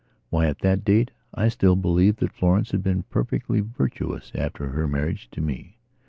[0.31, 4.87] Why, at that date I still believed that Florence had been perfectly virtuous after her
[4.87, 5.77] marriage to me.